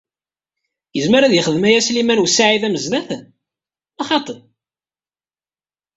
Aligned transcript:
Izmer 0.99 1.23
ad 1.23 1.33
yexdem 1.35 1.63
aya 1.67 1.81
Sliman 1.85 2.23
u 2.23 2.27
Saɛid 2.29 2.63
Amezdat, 2.67 3.09
neɣ 3.97 4.05
xaṭi? 4.09 4.35